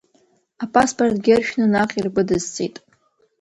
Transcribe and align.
Апаспортгьы 0.63 1.31
ыршәны 1.37 1.65
наҟ 1.73 1.91
иргәыдысҵеит… 1.97 2.75